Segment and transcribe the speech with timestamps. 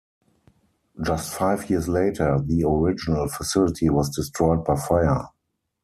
[1.05, 5.25] Just five years later, the original facility was destroyed by fire.